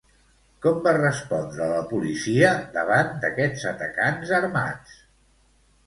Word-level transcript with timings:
Com 0.65 0.79
va 0.87 0.93
respondre 0.97 1.67
la 1.73 1.83
policia 1.93 2.51
davant 2.79 3.15
d'aquests 3.27 3.71
atacants 3.77 4.37
armats? 4.43 5.03